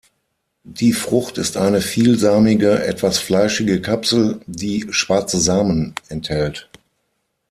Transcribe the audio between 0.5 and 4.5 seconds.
Die Frucht ist eine vielsamige, etwas fleischige Kapsel,